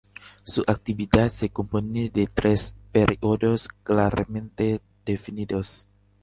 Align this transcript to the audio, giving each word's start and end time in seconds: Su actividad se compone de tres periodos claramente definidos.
Su 0.43 0.63
actividad 0.65 1.29
se 1.29 1.51
compone 1.51 2.09
de 2.09 2.25
tres 2.25 2.73
periodos 2.91 3.67
claramente 3.83 4.81
definidos. 5.05 5.89